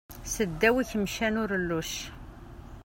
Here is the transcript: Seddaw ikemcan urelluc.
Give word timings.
Seddaw 0.33 0.75
ikemcan 0.83 1.35
urelluc. 1.43 1.93